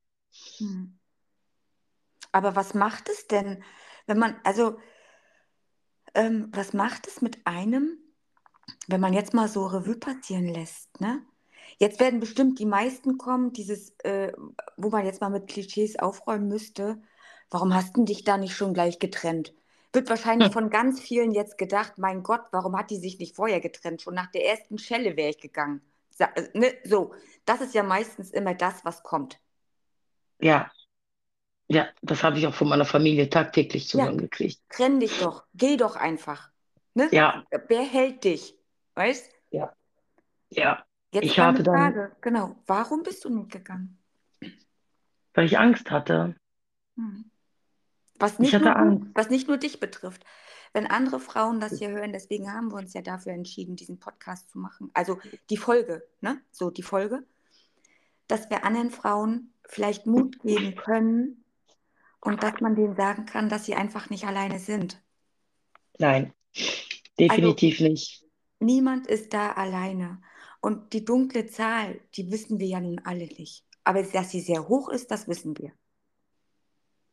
Hm. 0.57 0.97
Aber 2.31 2.55
was 2.55 2.73
macht 2.73 3.09
es 3.09 3.27
denn, 3.27 3.63
wenn 4.07 4.17
man, 4.17 4.35
also, 4.43 4.79
ähm, 6.13 6.49
was 6.53 6.73
macht 6.73 7.07
es 7.07 7.21
mit 7.21 7.45
einem, 7.45 7.97
wenn 8.87 9.01
man 9.01 9.13
jetzt 9.13 9.33
mal 9.33 9.47
so 9.47 9.65
Revue 9.65 9.97
passieren 9.97 10.47
lässt, 10.47 11.01
ne? 11.01 11.25
Jetzt 11.77 11.99
werden 11.99 12.19
bestimmt 12.19 12.59
die 12.59 12.65
meisten 12.65 13.17
kommen, 13.17 13.53
dieses, 13.53 13.91
äh, 13.99 14.33
wo 14.77 14.89
man 14.89 15.05
jetzt 15.05 15.21
mal 15.21 15.29
mit 15.29 15.47
Klischees 15.47 15.97
aufräumen 15.97 16.47
müsste. 16.47 17.01
Warum 17.49 17.73
hast 17.73 17.97
du 17.97 18.03
dich 18.03 18.23
da 18.23 18.37
nicht 18.37 18.55
schon 18.55 18.73
gleich 18.73 18.99
getrennt? 18.99 19.53
Wird 19.93 20.09
wahrscheinlich 20.09 20.49
Hm, 20.49 20.51
von 20.51 20.69
ganz 20.69 20.99
vielen 21.01 21.31
jetzt 21.31 21.57
gedacht, 21.57 21.97
mein 21.97 22.23
Gott, 22.23 22.41
warum 22.51 22.77
hat 22.77 22.91
die 22.91 22.97
sich 22.97 23.19
nicht 23.19 23.35
vorher 23.35 23.59
getrennt? 23.61 24.01
Schon 24.01 24.15
nach 24.15 24.31
der 24.31 24.45
ersten 24.47 24.77
Schelle 24.77 25.15
wäre 25.17 25.29
ich 25.31 25.39
gegangen. 25.39 25.81
Äh, 26.19 26.49
ne? 26.53 26.73
So, 26.85 27.13
das 27.45 27.61
ist 27.61 27.73
ja 27.73 27.83
meistens 27.83 28.31
immer 28.31 28.53
das, 28.55 28.85
was 28.85 29.03
kommt. 29.03 29.39
ja, 30.39 30.71
ja, 31.69 31.89
das 32.01 32.23
habe 32.23 32.37
ich 32.39 32.47
auch 32.47 32.53
von 32.53 32.69
meiner 32.69 32.85
Familie 32.85 33.29
tagtäglich 33.29 33.87
zu 33.87 33.99
Ja, 33.99 34.03
hören 34.03 34.17
gekriegt. 34.19 34.61
trenn 34.69 34.99
dich 34.99 35.17
doch, 35.17 35.45
geh 35.53 35.77
doch 35.77 35.95
einfach. 35.95 36.51
Ne? 36.93 37.11
Ja, 37.11 37.45
Wer 37.67 37.83
hält 37.83 38.23
dich? 38.23 38.57
Weißt? 38.95 39.31
ja, 39.51 39.73
ja. 40.51 40.85
Jetzt 41.13 41.29
Ich 41.29 41.39
habe 41.39 41.63
dann, 41.63 41.95
Frage, 41.95 42.17
genau, 42.19 42.57
warum 42.67 43.01
bist 43.03 43.23
du 43.23 43.29
nicht 43.29 43.49
gegangen? 43.51 43.97
weil 45.33 45.45
ich 45.45 45.57
Angst 45.59 45.91
hatte, 45.91 46.35
Hm. 46.97 47.30
Was 48.21 48.39
ich 48.39 48.39
nicht 48.39 48.59
nur 48.59 48.75
Angst. 48.75 49.07
was 49.13 49.29
nicht 49.29 49.47
nur 49.47 49.57
dich 49.57 49.79
betrifft. 49.79 50.23
Wenn 50.73 50.87
andere 50.87 51.19
Frauen 51.19 51.59
das 51.59 51.77
hier 51.79 51.89
hören, 51.89 52.13
deswegen 52.13 52.53
haben 52.53 52.71
wir 52.71 52.77
uns 52.77 52.93
ja 52.93 53.01
dafür 53.01 53.33
entschieden, 53.33 53.75
diesen 53.75 53.99
Podcast 53.99 54.49
zu 54.51 54.59
machen. 54.59 54.89
Also 54.93 55.19
die 55.49 55.57
Folge, 55.57 56.07
ne? 56.21 56.41
So 56.51 56.69
die 56.71 56.83
Folge, 56.83 57.25
dass 58.27 58.49
wir 58.49 58.63
anderen 58.63 58.91
Frauen 58.91 59.53
vielleicht 59.67 60.05
Mut 60.07 60.39
geben 60.41 60.75
können 60.75 61.43
und 62.21 62.43
dass 62.43 62.61
man 62.61 62.75
denen 62.75 62.95
sagen 62.95 63.25
kann, 63.25 63.49
dass 63.49 63.65
sie 63.65 63.75
einfach 63.75 64.09
nicht 64.09 64.25
alleine 64.25 64.59
sind. 64.59 65.01
Nein, 65.99 66.33
Also 67.27 67.53
definitiv 67.53 67.79
nicht. 67.81 68.25
niemand 68.59 69.07
ist 69.07 69.33
da 69.33 69.51
alleine. 69.53 70.21
Und 70.61 70.93
die 70.93 71.03
dunkle 71.03 71.47
Zahl, 71.47 71.99
die 72.15 72.31
wissen 72.31 72.59
wir 72.59 72.67
ja 72.67 72.79
nun 72.79 72.99
alle 73.03 73.25
nicht. 73.25 73.65
Aber 73.83 74.03
dass 74.03 74.29
sie 74.31 74.41
sehr 74.41 74.67
hoch 74.67 74.89
ist, 74.89 75.11
das 75.11 75.27
wissen 75.27 75.57
wir. 75.57 75.73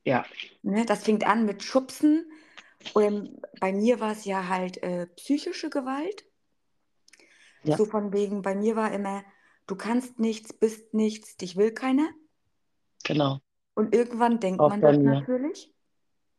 Ja, 0.04 0.24
Ne? 0.62 0.84
Das 0.86 1.04
fängt 1.04 1.26
an 1.26 1.44
mit 1.46 1.62
Schubsen. 1.64 2.30
Oder 2.94 3.24
bei 3.60 3.72
mir 3.72 4.00
war 4.00 4.12
es 4.12 4.24
ja 4.24 4.48
halt 4.48 4.82
äh, 4.82 5.06
psychische 5.08 5.70
Gewalt. 5.70 6.24
ja, 7.64 7.78
So 7.78 7.86
von 7.86 8.12
wegen, 8.12 8.42
bei 8.42 8.54
mir 8.56 8.74
war 8.76 8.92
immer, 8.92 9.24
du 9.66 9.76
kannst 9.76 10.18
nichts, 10.18 10.52
bist 10.52 10.92
nichts, 10.94 11.36
dich 11.36 11.56
will 11.56 11.72
keiner. 11.72 12.08
genau. 13.04 13.40
Und 13.74 13.94
irgendwann 13.94 14.40
denkt 14.40 14.66
Auch 14.66 14.68
man 14.68 14.82
das 14.82 14.98
mir. 14.98 15.02
natürlich. 15.02 15.72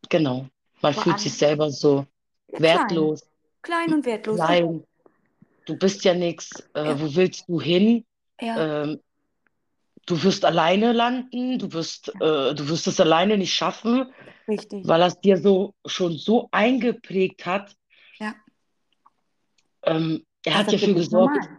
Genau. 0.09 0.47
Man 0.81 0.93
Vor 0.93 1.03
fühlt 1.03 1.19
sich 1.19 1.33
allem, 1.33 1.37
selber 1.37 1.71
so 1.71 2.05
ja, 2.47 2.59
klein. 2.61 3.13
wertlos, 3.13 3.29
Klein 3.63 3.93
und 3.93 4.05
wertlos. 4.05 4.45
Klein. 4.45 4.83
Du 5.65 5.77
bist 5.77 6.03
ja 6.05 6.13
nichts. 6.13 6.51
Äh, 6.73 6.83
Ja, 6.83 6.99
wo 6.99 7.15
willst 7.15 7.47
du 7.49 7.61
hin? 7.61 8.05
ja, 8.41 8.57
Ähm, 8.57 9.01
du 10.09 10.23
wirst 10.23 10.43
alleine 10.43 10.91
landen. 10.91 11.59
Du 11.59 11.71
wirst, 11.71 12.09
äh, 12.15 12.53
du 12.55 12.67
wirst 12.67 12.87
es 12.87 12.99
alleine 12.99 13.37
nicht 13.37 13.53
schaffen, 13.53 14.11
richtig. 14.47 14.87
weil 14.87 14.99
das 14.99 15.19
dir 15.21 15.37
so 15.37 15.75
schon 15.85 16.17
so 16.17 16.49
eingeprägt 16.51 17.45
hat. 17.45 17.75
Ja, 18.19 18.35
Ähm, 19.83 20.25
er 20.45 20.53
das 20.53 20.61
hat 20.67 20.71
ja 20.73 20.77
für 20.79 20.93
gesorgt. 20.93 21.35
normal. 21.35 21.57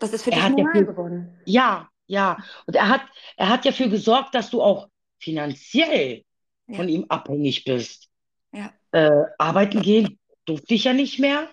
Das 0.00 0.12
ist 0.12 0.24
für 0.24 0.32
Er 0.32 0.48
dich 0.48 0.50
normal 0.50 0.72
für, 0.74 0.86
geworden. 0.86 1.40
ja, 1.46 1.88
ja. 2.06 2.36
Und 2.66 2.74
er 2.74 2.88
hat, 2.88 3.02
er 3.36 3.48
hat 3.48 3.64
ja 3.64 3.72
für 3.72 3.88
gesorgt, 3.88 4.34
dass 4.34 4.50
du 4.50 4.60
auch 4.60 4.88
finanziell 5.20 6.24
von 6.66 6.88
Ja, 6.88 6.94
ihm 6.94 7.06
abhängig 7.08 7.64
bist. 7.64 8.08
ja. 8.52 8.72
Äh, 8.90 9.24
arbeiten 9.38 9.80
gehen 9.80 10.18
durfte 10.44 10.74
ich 10.74 10.84
ja 10.84 10.92
nicht 10.92 11.18
mehr. 11.18 11.48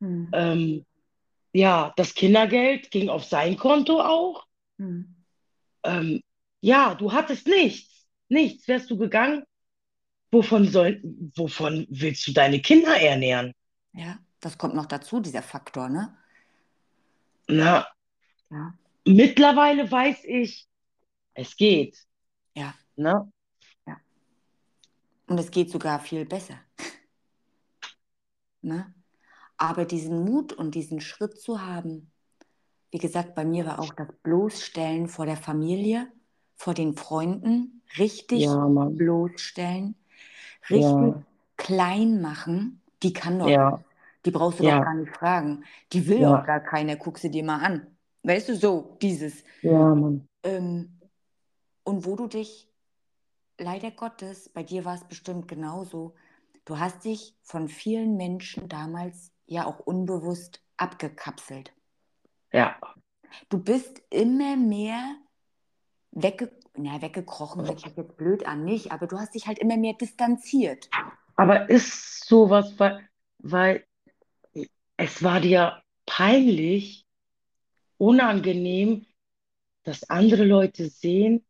Hm. 0.00 0.28
Ähm, 0.32 0.86
ja, 1.52 1.92
das 1.96 2.14
Kindergeld 2.14 2.90
ging 2.90 3.08
auf 3.08 3.24
sein 3.24 3.56
Konto 3.56 4.00
auch. 4.00 4.46
Hm. 4.78 5.14
Ähm, 5.84 6.20
ja, 6.60 6.94
du 6.94 7.12
hattest 7.12 7.46
nichts. 7.46 8.06
Nichts. 8.28 8.68
Wärst 8.68 8.90
du 8.90 8.96
gegangen? 8.96 9.44
Wovon 10.30 10.68
soll, 10.68 11.00
wovon 11.34 11.86
willst 11.90 12.26
du 12.26 12.32
deine 12.32 12.60
Kinder 12.60 12.96
ernähren? 12.96 13.52
Ja, 13.92 14.18
das 14.40 14.56
kommt 14.58 14.74
noch 14.74 14.86
dazu, 14.86 15.20
dieser 15.20 15.42
Faktor, 15.42 15.88
ne? 15.88 16.16
Na, 17.48 17.86
Ja, 18.50 18.74
mittlerweile 19.04 19.90
weiß 19.90 20.24
ich, 20.24 20.68
es 21.34 21.56
geht. 21.56 21.98
ja, 22.54 22.74
Ne? 22.96 23.32
ja. 23.86 23.96
Und 25.26 25.38
es 25.38 25.50
geht 25.50 25.70
sogar 25.70 25.98
viel 26.00 26.24
besser, 26.26 26.60
ne? 28.62 28.94
Aber 29.56 29.84
diesen 29.84 30.24
Mut 30.24 30.52
und 30.52 30.74
diesen 30.74 31.00
Schritt 31.00 31.40
zu 31.40 31.60
haben, 31.60 32.12
wie 32.90 32.98
gesagt, 32.98 33.34
bei 33.34 33.44
mir 33.44 33.66
war 33.66 33.78
auch 33.78 33.94
das 33.94 34.08
Bloßstellen 34.22 35.08
vor 35.08 35.26
der 35.26 35.36
Familie, 35.36 36.08
vor 36.56 36.74
den 36.74 36.94
Freunden, 36.94 37.82
richtig 37.98 38.44
Ja, 38.44 38.66
bloßstellen, 38.66 39.94
richtig 40.68 40.92
Ja, 40.92 41.22
klein 41.56 42.20
machen. 42.20 42.82
Die 43.02 43.12
kann 43.12 43.38
doch 43.38 43.48
ja. 43.48 43.82
Die 44.26 44.30
brauchst 44.30 44.58
du 44.60 44.64
doch 44.64 44.82
gar 44.82 44.94
nicht 44.94 45.16
fragen. 45.16 45.64
Die 45.92 46.06
will 46.06 46.24
auch 46.26 46.30
ja, 46.32 46.40
gar 46.42 46.60
keiner. 46.60 46.96
Guck 46.96 47.18
sie 47.18 47.30
dir 47.30 47.42
mal 47.42 47.60
an. 47.60 47.86
Weißt 48.22 48.50
du, 48.50 48.56
so 48.56 48.98
dieses. 49.00 49.44
ja, 49.62 49.94
Mann. 49.94 50.28
Ähm, 50.42 51.00
und 51.84 52.04
wo 52.04 52.16
du 52.16 52.26
dich, 52.26 52.68
leider 53.58 53.90
Gottes, 53.90 54.50
bei 54.50 54.62
dir 54.62 54.84
war 54.84 54.94
es 54.94 55.04
bestimmt 55.04 55.48
genauso, 55.48 56.14
du 56.66 56.78
hast 56.78 57.04
dich 57.04 57.34
von 57.42 57.68
vielen 57.68 58.16
Menschen 58.16 58.68
damals 58.68 59.32
ja 59.46 59.64
auch 59.66 59.80
unbewusst 59.80 60.62
abgekapselt. 60.76 61.72
Ja, 62.52 62.76
Du 63.48 63.58
bist 63.58 64.02
immer 64.10 64.56
mehr 64.56 65.16
wegge 66.12 66.50
na, 66.76 67.02
weggekrochen, 67.02 67.64
hört 67.66 67.80
sich 67.80 67.96
jetzt 67.96 68.16
blöd 68.16 68.46
an, 68.46 68.64
nicht, 68.64 68.92
aber 68.92 69.06
du 69.06 69.18
hast 69.18 69.34
dich 69.34 69.46
halt 69.46 69.58
immer 69.58 69.76
mehr 69.76 69.94
distanziert. 69.94 70.88
aber 71.36 71.68
ist 71.68 72.24
sowas, 72.26 72.78
weil, 72.78 73.08
weil 73.38 73.84
es 74.96 75.22
war 75.22 75.40
dir 75.40 75.82
peinlich, 76.06 77.06
unangenehm, 77.98 79.04
dass 79.82 80.08
andere 80.08 80.44
Leute 80.44 80.88
sehen, 80.88 81.44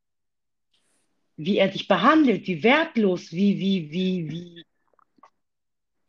wie 1.37 1.59
er 1.59 1.69
dich 1.69 1.87
behandelt, 1.87 2.47
wie 2.47 2.62
wertlos, 2.62 3.30
wie, 3.30 3.59
wie, 3.59 3.90
wie, 3.92 4.30
wie, 4.30 4.64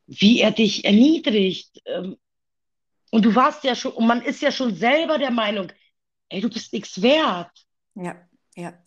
wie 0.08 0.40
er 0.40 0.52
dich 0.52 0.86
erniedrigt. 0.86 1.82
Ähm, 1.86 2.18
Und 3.12 3.25
du 3.25 3.36
warst 3.36 3.63
ja 3.65 3.75
schon, 3.75 3.94
und 3.94 4.08
man 4.08 4.22
ist 4.24 4.41
ja 4.41 4.51
schon 4.51 4.75
selber 4.75 5.18
der 5.20 5.32
Meinung, 5.32 5.72
ey, 6.30 6.41
du 6.41 6.50
bist 6.50 6.74
nichts 6.74 7.01
wert. 7.01 7.51
Ja, 7.96 8.27
ja. 8.56 8.86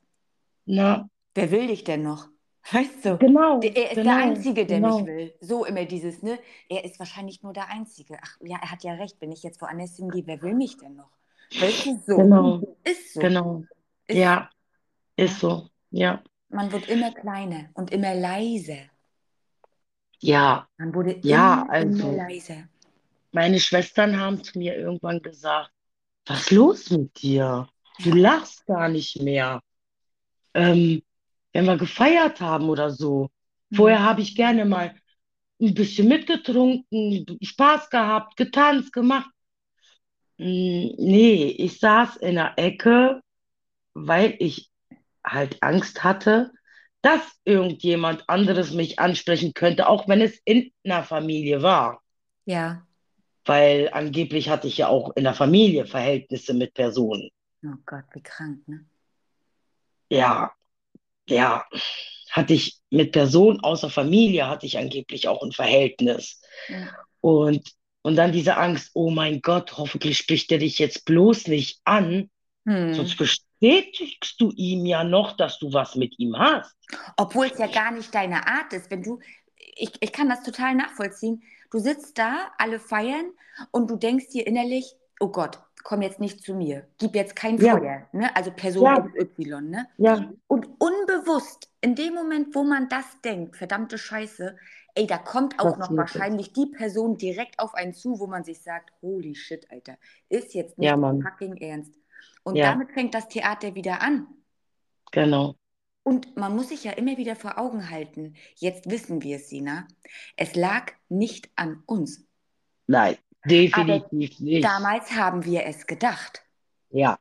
Na, 0.66 1.08
Wer 1.34 1.50
will 1.50 1.66
dich 1.68 1.84
denn 1.84 2.02
noch? 2.02 2.28
Weißt 2.72 3.04
du? 3.04 3.18
genau, 3.18 3.60
Der, 3.62 3.76
er 3.76 3.92
ist 3.92 4.04
der 4.04 4.04
genau, 4.04 4.16
Einzige, 4.16 4.66
der 4.66 4.80
mich 4.80 5.04
genau, 5.04 5.06
will. 5.06 5.34
So 5.40 5.64
immer 5.64 5.84
dieses, 5.84 6.22
ne? 6.22 6.38
Er 6.68 6.84
ist 6.84 6.98
wahrscheinlich 6.98 7.42
nur 7.42 7.52
der 7.52 7.68
Einzige. 7.68 8.18
Ach 8.22 8.36
ja, 8.40 8.58
er 8.62 8.70
hat 8.70 8.82
ja 8.84 8.94
recht. 8.94 9.20
Wenn 9.20 9.32
ich 9.32 9.42
jetzt 9.42 9.60
woanders 9.62 9.96
hingehe, 9.96 10.26
wer 10.26 10.42
will 10.42 10.54
mich 10.54 10.76
denn 10.78 10.96
noch? 10.96 11.10
Weißt 11.58 11.84
du, 11.86 12.02
so. 12.06 12.16
genau, 12.16 12.62
Ist 12.84 13.14
so. 13.14 13.20
genau. 13.20 13.64
Ist, 14.06 14.22
Ja, 14.22 14.50
ja. 15.18 15.26
ist 15.26 15.40
so. 15.40 15.70
Ja, 15.90 16.22
Man 16.48 16.72
wird 16.72 16.88
immer 16.88 17.12
kleiner 17.12 17.68
und 17.74 17.90
immer 17.92 18.14
leiser. 18.14 18.88
ja, 20.20 20.68
Man 20.78 20.94
wurde 20.94 21.12
ja, 21.22 21.62
immer, 21.62 21.68
immer 21.78 22.08
also 22.08 22.12
leiser. 22.12 22.68
Meine 23.34 23.60
Schwestern 23.60 24.20
haben 24.20 24.42
zu 24.44 24.58
mir 24.58 24.76
irgendwann 24.76 25.22
gesagt, 25.22 25.72
was 26.26 26.42
ist 26.42 26.50
los 26.52 26.90
mit 26.90 27.22
dir? 27.22 27.68
Du 27.98 28.12
lachst 28.12 28.66
gar 28.66 28.88
nicht 28.88 29.20
mehr. 29.22 29.62
Ähm, 30.54 31.02
wenn 31.52 31.66
wir 31.66 31.76
gefeiert 31.76 32.40
haben 32.40 32.68
oder 32.68 32.90
so. 32.90 33.30
Vorher 33.72 34.00
Hm. 34.00 34.04
habe 34.04 34.22
ich 34.22 34.36
gerne 34.36 34.64
mal 34.64 34.94
ein 35.60 35.74
bisschen 35.74 36.08
mitgetrunken, 36.08 37.26
Spaß 37.42 37.90
gehabt, 37.90 38.36
getanzt, 38.36 38.92
gemacht. 38.92 39.30
Mm, 40.38 40.94
Nee, 40.98 41.46
ich 41.58 41.78
saß 41.80 42.16
in 42.18 42.36
der 42.36 42.54
Ecke, 42.58 43.20
weil 43.94 44.36
ich 44.40 44.70
halt 45.26 45.62
Angst 45.62 46.04
hatte, 46.04 46.52
dass 47.02 47.22
irgendjemand 47.44 48.28
anderes 48.30 48.72
mich 48.72 48.98
ansprechen 49.00 49.54
könnte, 49.54 49.88
auch 49.88 50.08
wenn 50.08 50.20
es 50.22 50.40
in 50.46 50.72
einer 50.84 51.04
Familie 51.04 51.62
war. 51.62 52.02
Ja. 52.46 52.86
Weil 53.46 53.90
angeblich 53.92 54.48
hatte 54.48 54.68
ich 54.68 54.78
ja 54.78 54.88
auch 54.88 55.14
in 55.16 55.24
der 55.24 55.34
Familie 55.34 55.86
Verhältnisse 55.86 56.54
mit 56.54 56.74
Personen. 56.74 57.30
Oh 57.64 57.76
Gott, 57.84 58.04
wie 58.12 58.22
krank, 58.22 58.66
ne? 58.68 58.86
Ja, 60.10 60.52
ja, 61.28 61.66
hatte 62.30 62.54
ich 62.54 62.80
mit 62.90 63.12
Personen 63.12 63.60
außer 63.60 63.90
Familie, 63.90 64.48
hatte 64.48 64.66
ich 64.66 64.78
angeblich 64.78 65.28
auch 65.28 65.42
ein 65.42 65.52
Verhältnis. 65.52 66.40
Ja. 66.68 67.06
Und, 67.20 67.74
und 68.02 68.16
dann 68.16 68.32
diese 68.32 68.56
Angst, 68.56 68.90
oh 68.94 69.10
mein 69.10 69.40
Gott, 69.42 69.76
hoffentlich 69.78 70.18
spricht 70.18 70.52
er 70.52 70.58
dich 70.58 70.78
jetzt 70.78 71.04
bloß 71.06 71.48
nicht 71.48 71.80
an, 71.84 72.30
sonst 72.90 73.12
Hm. 73.12 73.18
bestätigst 73.18 74.40
du 74.40 74.52
ihm 74.52 74.86
ja 74.86 75.04
noch, 75.04 75.36
dass 75.36 75.58
du 75.58 75.72
was 75.72 75.96
mit 75.96 76.18
ihm 76.18 76.38
hast. 76.38 76.74
Obwohl 77.16 77.46
es 77.46 77.58
ja 77.58 77.66
gar 77.66 77.90
nicht 77.92 78.14
deine 78.14 78.46
Art 78.46 78.72
ist. 78.72 78.90
Wenn 78.90 79.02
du, 79.02 79.20
ich, 79.56 79.90
ich 80.00 80.12
kann 80.12 80.28
das 80.28 80.42
total 80.42 80.74
nachvollziehen. 80.74 81.42
Du 81.70 81.78
sitzt 81.78 82.18
da, 82.18 82.52
alle 82.58 82.78
feiern 82.78 83.30
und 83.70 83.90
du 83.90 83.96
denkst 83.96 84.28
dir 84.28 84.46
innerlich, 84.46 84.96
oh 85.20 85.28
Gott, 85.28 85.60
komm 85.82 86.02
jetzt 86.02 86.20
nicht 86.20 86.42
zu 86.42 86.54
mir. 86.54 86.88
Gib 86.98 87.14
jetzt 87.14 87.36
kein 87.36 87.58
Ja. 87.58 87.76
Feuer. 87.76 88.08
Ne? 88.12 88.34
Also 88.36 88.50
Person 88.50 88.84
Ja. 88.84 89.06
XY. 89.24 89.60
Ne? 89.62 89.86
Ja, 89.98 90.32
Und 90.46 90.66
unbewusst, 90.78 91.70
in 91.80 91.94
dem 91.94 92.14
Moment, 92.14 92.54
wo 92.54 92.64
man 92.64 92.88
das 92.88 93.04
denkt, 93.22 93.56
verdammte 93.56 93.98
Scheiße, 93.98 94.56
ey, 94.94 95.06
da 95.06 95.18
kommt 95.18 95.58
auch 95.58 95.76
noch 95.76 95.88
Passiert 95.88 95.90
es. 95.90 95.96
wahrscheinlich 95.98 96.52
die 96.52 96.66
Person 96.66 97.16
direkt 97.16 97.58
auf 97.58 97.74
einen 97.74 97.94
zu, 97.94 98.18
wo 98.18 98.26
man 98.26 98.44
sich 98.44 98.62
sagt, 98.62 98.92
holy 99.02 99.34
shit, 99.34 99.70
Alter, 99.70 99.96
ist 100.28 100.54
jetzt 100.54 100.78
nicht 100.78 100.88
Ja, 100.90 100.96
fucking 100.96 101.56
Ernst. 101.58 101.94
Und 102.44 102.56
Ja. 102.56 102.72
damit 102.72 102.92
fängt 102.92 103.14
das 103.14 103.28
Theater 103.28 103.74
wieder 103.74 104.00
an. 104.02 104.26
genau. 105.12 105.54
Und 106.04 106.36
man 106.36 106.54
muss 106.54 106.68
sich 106.68 106.84
ja 106.84 106.92
immer 106.92 107.16
wieder 107.16 107.34
vor 107.34 107.58
Augen 107.58 107.90
halten, 107.90 108.36
jetzt 108.56 108.88
wissen 108.90 109.22
wir 109.22 109.36
es, 109.38 109.48
Sina, 109.48 109.88
es 110.36 110.54
lag 110.54 110.92
nicht 111.08 111.50
an 111.56 111.82
uns. 111.86 112.26
Nein, 112.86 113.18
definitiv 113.44 114.40
nicht. 114.40 114.64
Damals 114.64 115.12
haben 115.12 115.44
wir 115.44 115.64
es 115.64 115.86
gedacht. 115.86 116.42
Ja, 116.90 117.18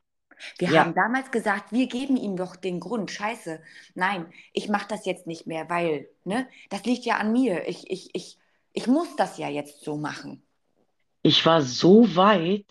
Wir 0.58 0.68
Ja. 0.68 0.74
haben 0.74 0.94
damals 0.96 1.30
gesagt, 1.30 1.70
wir 1.72 1.86
geben 1.86 2.16
ihm 2.16 2.36
doch 2.36 2.56
den 2.56 2.80
Grund. 2.80 3.10
Scheiße, 3.12 3.62
nein, 3.94 4.32
ich 4.52 4.68
mache 4.68 4.88
das 4.88 5.06
jetzt 5.06 5.26
nicht 5.28 5.46
mehr, 5.46 5.68
weil, 5.70 6.08
ne, 6.24 6.48
das 6.70 6.84
liegt 6.84 7.04
ja 7.04 7.18
an 7.18 7.32
mir. 7.32 7.68
Ich, 7.68 7.88
ich, 7.90 8.12
ich, 8.14 8.38
ich 8.72 8.86
muss 8.88 9.14
das 9.16 9.38
ja 9.38 9.48
jetzt 9.48 9.82
so 9.84 9.96
machen. 9.96 10.42
ich 11.22 11.44
war 11.46 11.62
so 11.62 12.14
weit, 12.16 12.66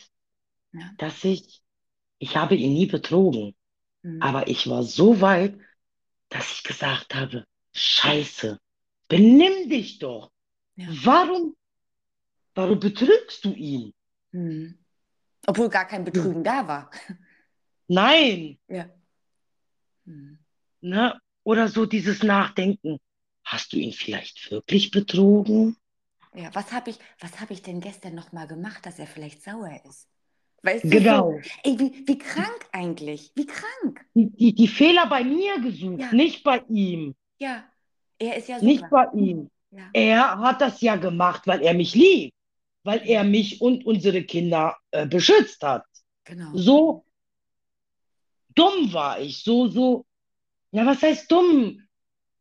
Ja. 0.74 0.98
dass 0.98 1.24
ich, 1.24 1.64
ich 2.20 2.38
habe 2.38 2.56
ihn 2.56 2.74
nie 2.74 2.88
betrogen, 2.88 3.56
Hm. 4.04 4.20
aber 4.20 4.48
ich 4.50 4.70
war 4.70 4.84
so 4.84 5.22
weit, 5.22 5.60
dass 6.34 6.52
ich 6.52 6.64
gesagt 6.64 7.14
habe, 7.14 7.46
Scheiße, 7.74 8.60
benimm 9.08 9.70
dich 9.70 10.00
doch. 10.00 10.32
Ja. 10.76 10.88
Warum, 11.04 11.56
warum 12.56 12.80
betrügst 12.80 13.46
du 13.46 13.54
ihn? 13.54 13.94
Hm. 14.32 14.78
Obwohl 15.46 15.70
gar 15.70 15.86
kein 15.86 16.04
Betrügen 16.04 16.44
da 16.44 16.68
war. 16.68 16.90
Nein, 17.88 18.58
Ja. 18.68 18.90
Hm. 20.06 20.40
ne? 20.82 21.20
Oder 21.44 21.68
so 21.68 21.86
dieses 21.86 22.24
Nachdenken. 22.24 23.00
Hast 23.44 23.74
du 23.74 23.78
ihn 23.78 23.92
vielleicht 23.92 24.50
wirklich 24.52 24.90
betrogen? 24.92 25.76
Ja, 26.34 26.50
was 26.56 26.72
habe 26.72 26.90
ich, 26.90 27.00
was 27.20 27.40
hab 27.42 27.52
ich 27.52 27.62
denn 27.62 27.82
gestern 27.82 28.16
noch 28.16 28.32
mal 28.32 28.48
gemacht, 28.48 28.86
dass 28.86 28.98
er 28.98 29.08
vielleicht 29.08 29.44
sauer 29.44 29.82
ist? 29.86 30.08
Weißt 30.64 30.86
du, 30.86 30.90
Genau. 30.90 31.42
so, 31.44 31.50
ey, 31.64 31.78
wie, 31.78 32.08
wie 32.08 32.18
krank 32.18 32.66
eigentlich? 32.72 33.32
Wie 33.36 33.46
krank? 33.46 34.06
Die, 34.16 34.30
die, 34.30 34.56
die 34.56 34.68
Fehler 34.68 35.08
bei 35.08 35.24
mir 35.24 35.60
gesucht, 35.60 36.00
Ja. 36.00 36.14
nicht 36.14 36.44
bei 36.44 36.64
ihm. 36.70 37.16
Ja, 37.38 37.66
er 38.18 38.38
ist 38.38 38.48
ja 38.48 38.60
Nicht 38.62 38.82
super. 38.84 39.10
bei 39.12 39.20
ihm. 39.20 39.50
Ja. 39.72 39.90
Er 39.92 40.38
hat 40.40 40.62
das 40.62 40.80
ja 40.82 40.96
gemacht, 40.96 41.46
weil 41.48 41.62
er 41.62 41.74
mich 41.74 41.96
liebt, 41.96 42.34
weil 42.84 43.02
er 43.06 43.24
mich 43.26 43.60
und 43.60 43.86
unsere 43.86 44.24
Kinder 44.24 44.78
äh, 44.92 45.06
beschützt 45.06 45.62
hat. 45.64 45.84
Genau. 46.24 46.52
So 46.56 47.06
dumm 48.56 48.94
war 48.94 49.20
ich, 49.20 49.44
so, 49.44 49.68
so, 49.68 50.06
ja, 50.72 50.86
was 50.86 51.02
heißt 51.02 51.30
dumm? 51.32 51.82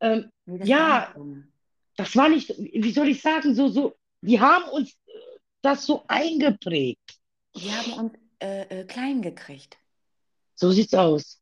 Ähm, 0.01 0.31
Nee, 0.45 0.65
Ja. 0.65 0.79
war 0.79 1.01
nicht 1.07 1.17
dumm. 1.17 1.53
das 1.97 2.17
war 2.17 2.29
nicht, 2.29 2.49
wie 2.59 2.93
soll 2.93 3.09
ich 3.09 3.21
sagen, 3.23 3.55
so, 3.55 3.69
so, 3.69 3.97
die 4.21 4.39
haben 4.41 4.65
uns 4.71 4.93
äh, 5.07 5.13
das 5.63 5.87
so 5.87 6.05
eingeprägt. 6.07 7.19
Die 7.55 7.71
haben 7.71 7.93
uns 7.93 8.13
äh, 8.41 8.81
äh, 8.81 8.85
klein 8.85 9.23
gekriegt. 9.23 9.79
So 10.55 10.71
sieht's 10.71 10.95
aus. 10.95 11.41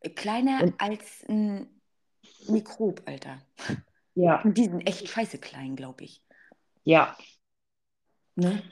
Äh, 0.00 0.10
Kleiner 0.10 0.62
Und- 0.62 0.80
als 0.80 1.24
ein 1.28 1.68
Mikrob, 2.48 3.02
Alter. 3.06 3.40
Ja, 4.14 4.42
Und 4.42 4.58
die 4.58 4.64
sind 4.64 4.86
echt 4.86 5.08
scheiße 5.08 5.38
klein, 5.38 5.76
glaube 5.76 6.04
ich. 6.04 6.22
ja, 6.84 7.16
Ne? 8.34 8.62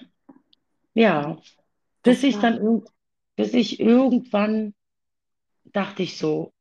ja. 0.94 1.40
Bis 2.02 2.22
ich 2.22 2.36
dann 2.38 2.84
bis 3.34 3.52
ich 3.52 3.80
irgendwann 3.80 4.74
dachte 5.64 6.02
ich 6.04 6.16
so, 6.16 6.52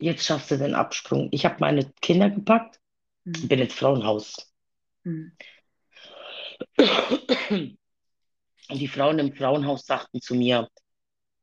jetzt 0.00 0.24
schaffst 0.24 0.50
du 0.50 0.56
den 0.58 0.74
Absprung. 0.74 1.28
Ich 1.30 1.44
habe 1.44 1.56
meine 1.60 1.92
Kinder 2.00 2.30
gepackt, 2.30 2.80
Hm. 3.24 3.48
bin 3.48 3.58
ins 3.60 3.74
Frauenhaus. 3.74 4.52
Hm. 5.04 5.32
Und 8.70 8.78
die 8.78 8.88
Frauen 8.88 9.18
im 9.18 9.34
Frauenhaus 9.34 9.86
sagten 9.86 10.20
zu 10.20 10.34
mir, 10.34 10.68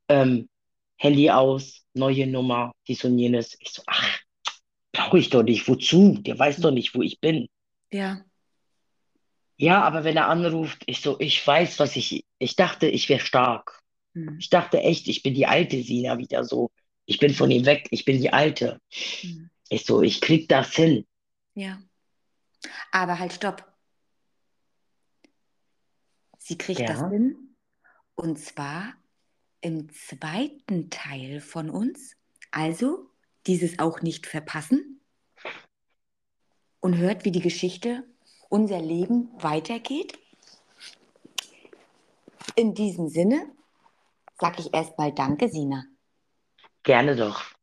ähm, 0.10 0.50
Handy 0.98 1.30
aus, 1.30 1.86
neue 1.94 2.28
Nummer, 2.28 2.74
dies 2.88 3.04
und 3.04 3.18
jenes. 3.18 3.58
Ich 3.60 3.72
so, 3.72 3.82
ach, 3.88 4.20
brauche 4.92 5.20
ich 5.20 5.30
doch 5.30 5.44
nicht. 5.44 5.68
Wozu? 5.68 6.20
Der 6.20 6.38
weiß 6.38 6.58
doch 6.58 6.72
nicht, 6.72 6.96
wo 6.96 7.02
ich 7.02 7.20
bin. 7.20 7.48
Ja. 7.92 8.24
Ja, 9.58 9.84
aber 9.84 10.04
wenn 10.04 10.18
er 10.18 10.28
anruft, 10.28 10.84
ich 10.86 11.02
so, 11.02 11.20
ich 11.20 11.46
weiß, 11.46 11.80
was 11.80 11.96
ich, 11.96 12.26
ich 12.40 12.56
dachte, 12.56 12.88
ich 12.88 13.08
wäre 13.10 13.22
stark. 13.22 13.82
Hm. 14.14 14.38
Ich 14.40 14.50
dachte 14.50 14.82
echt, 14.82 15.08
ich 15.08 15.24
bin 15.24 15.34
die 15.34 15.46
alte 15.46 15.82
Sina 15.82 16.18
wieder 16.18 16.44
so. 16.44 16.72
Ich 17.06 17.20
bin 17.20 17.34
von 17.34 17.52
ihm 17.52 17.66
weg, 17.66 17.88
ich 17.92 18.04
bin 18.04 18.20
die 18.20 18.34
Alte. 18.34 18.80
Hm. 19.22 19.50
Ich 19.70 19.86
so, 19.86 20.02
ich 20.02 20.22
krieg 20.22 20.48
das 20.50 20.74
hin. 20.74 21.06
Ja. 21.54 21.80
Aber 22.92 23.20
halt, 23.20 23.34
stopp. 23.34 23.75
Sie 26.46 26.60
kriegt 26.60 26.82
Ja. 26.82 26.86
das 26.86 27.10
hin. 27.10 27.56
Und 28.14 28.38
zwar 28.38 28.94
im 29.62 29.92
zweiten 29.92 30.92
Teil 30.92 31.42
von 31.42 31.72
uns. 31.72 32.16
Also 32.52 33.10
dieses 33.48 33.80
auch 33.80 34.02
nicht 34.04 34.28
verpassen. 34.28 35.02
Und 36.82 36.98
hört, 36.98 37.26
wie 37.26 37.32
die 37.32 37.42
Geschichte, 37.42 38.04
unser 38.48 38.80
Leben 38.80 39.32
weitergeht. 39.42 40.20
In 42.56 42.76
diesem 42.76 43.10
Sinne 43.10 43.52
sage 44.40 44.62
ich 44.62 44.72
erstmal 44.72 45.12
Danke, 45.14 45.50
Sina. 45.50 45.86
Gerne 46.84 47.16
doch. 47.16 47.55